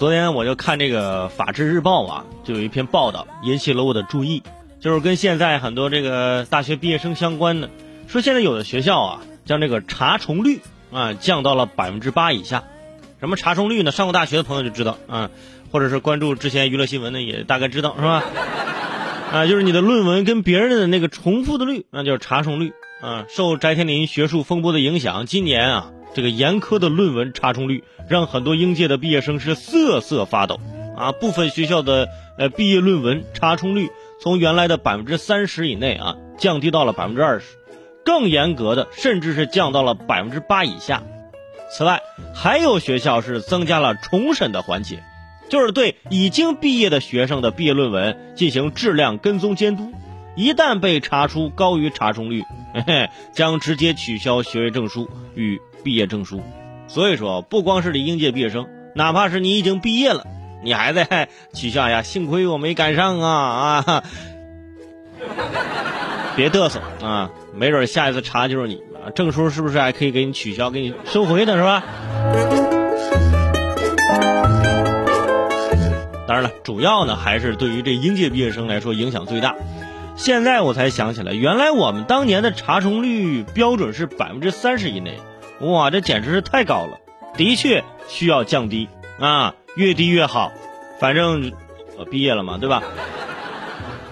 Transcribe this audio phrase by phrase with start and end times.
[0.00, 4.42] 昨天我就看这个《法制日报》啊，就有一篇报道引起了我的注意，
[4.80, 7.68] 就是跟现在很多这个大学毕业生相关的，
[8.08, 10.60] 说现在有的学校啊，将这个查重率
[10.90, 12.64] 啊降到了百分之八以下。
[13.20, 13.90] 什么查重率呢？
[13.90, 15.30] 上过大学的朋友就知道啊，
[15.70, 18.24] 或者是关注之前娱乐新闻的也大概知道是吧？
[19.30, 22.72] 啊，就是你的论文跟别人的那个重复的率，那就是查重率
[23.02, 23.26] 啊。
[23.28, 25.92] 受翟天临学术风波的影响，今年啊。
[26.14, 30.60] 这个严苛的论文查重率让很多应届的毕业生是瑟瑟发抖
[30.96, 31.12] 啊！
[31.12, 37.46] 部分学校的呃毕业论文查重率从原来的百分之三十以内啊，降低到了百分之二十，
[38.04, 41.02] 更严格的甚至是降到了百分之八以下。
[41.70, 42.02] 此外，
[42.34, 45.04] 还有学校是增加了重审的环节，
[45.48, 49.92] 就是对已经毕业的学生的毕业论文进行质量跟踪监督，
[50.34, 52.42] 一旦被查出高于查重率，
[53.32, 55.60] 将直接取消学位证书与。
[55.82, 56.42] 毕业证书，
[56.88, 60.26] 所以说不光是这应届毕业生，哪怕是你已经毕业了，
[60.62, 62.02] 你还在 取消呀？
[62.02, 64.04] 幸亏我没赶上啊啊！
[66.36, 68.78] 别嘚瑟啊，没准下一次查就是你
[69.14, 71.82] 证书是不是还可以给你取消、给你收回的是吧？
[76.26, 79.56] 当然了，主要呢还是对于这应届毕业生来说影响最大。
[80.20, 85.18] 现在我才想起来，原来我们当年的查重率标准是百分之三十以内。
[85.60, 86.98] 哇，这简直是太高了，
[87.38, 88.86] 的确需要降低
[89.18, 90.52] 啊，越低越好。
[90.98, 91.52] 反正
[91.96, 92.82] 我毕业了嘛，对吧？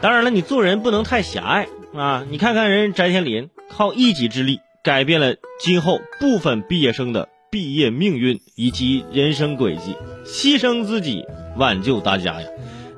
[0.00, 2.24] 当然了，你做人不能太狭隘啊。
[2.30, 11.26] 你看看人翟天临，靠一己之力改变了今后部分毕业生的毕业命运以及人生轨迹，牺牲自己
[11.58, 12.48] 挽救大家呀。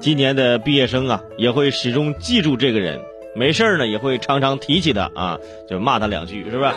[0.00, 3.00] 今年的毕业生啊，也会始终记住这个人，
[3.34, 6.70] 没事呢也会常常提起他啊，就骂他两句，是不是？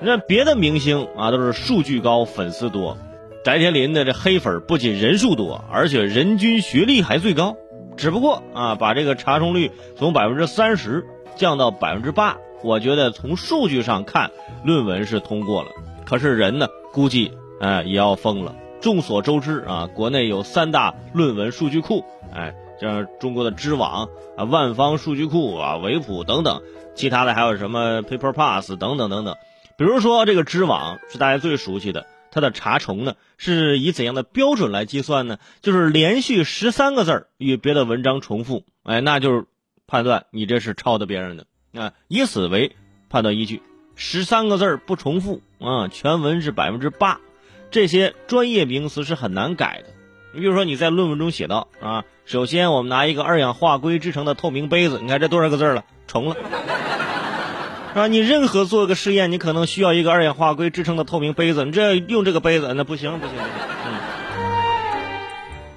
[0.00, 2.96] 那别的明星啊，都是数据高、粉丝多，
[3.44, 7.56] 翟天临的这黑粉不仅人数多，而且人均学历还最高。
[7.96, 14.30] 只不过啊，把这个查重率从百分之三十降到百分之八，我觉得从数据上看，
[14.64, 15.70] 论文是通过了。
[16.04, 18.54] 可是人呢，估计哎也要疯了。
[18.86, 26.62] 众所周知啊，国内有三大论文数据库，哎，像中国的知网啊、万方数据库啊、维普等等，
[26.94, 29.34] 其他的还有什么 PaperPass 等等等等。
[29.76, 35.38] 比如说，这个知网是大家最熟悉的，它的查重呢是以怎样的标准来计算呢？
[35.62, 39.46] 就是连续十三个字儿与别的文章重复，哎，那就是
[39.88, 42.76] 判断你这是抄的别人的啊，以此为
[43.10, 43.60] 判断依据。
[43.96, 47.18] 十三个字儿不重复啊，全文是百分之八，
[47.70, 49.92] 这些专业名词是很难改的。
[50.32, 56.36] 你比如说你在论文中写到啊，首先我们拿一个二氧化硅制成的透明杯子，你看这多少个字了，重了。
[57.94, 58.06] 是吧？
[58.08, 63.50] 你任何做个试验，你可能需要一个二氧化硅制成的透明杯子，你这用这个杯子，那不行，不行，不行。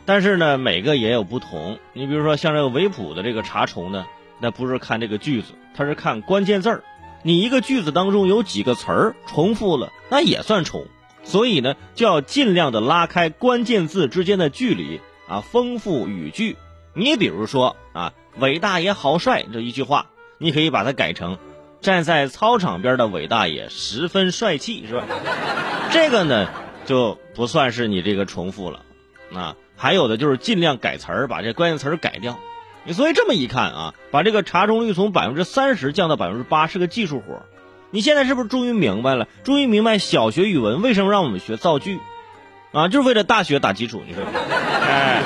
[0.06, 1.80] 但是呢，每个也有不同。
[1.94, 4.06] 你比如说，像这个维普的这个查重呢，
[4.40, 6.84] 那不是看这个句子，它是看关键字儿。
[7.24, 10.86] 你一个句子当中有几个词儿重复了，那也算重。
[11.24, 16.58] 所以呢，就要尽量的拉开关键字之间的距离啊，丰富语句。
[16.94, 20.08] 你比如说啊，“伟大爷好帅”这一句话，
[20.38, 21.38] 你可以把它改成。
[21.82, 25.06] 站在操场边的伟大爷十分帅气，是吧？
[25.92, 26.50] 这个呢
[26.86, 28.82] 就不算是你这个重复了，
[29.34, 32.38] 啊，还有的就是尽量改词儿，把这关键词儿改掉。
[32.84, 37.44] 你所以这么一看啊，把这个查重率从百分之三十降到百分之八是个技术活。
[37.92, 39.28] 你现在是不是终于明白了？
[39.44, 42.00] 终于明白小学语文为什么让我们学造句，
[42.72, 44.24] 啊，就是为了大学打基础，你说？
[44.82, 45.24] 哎。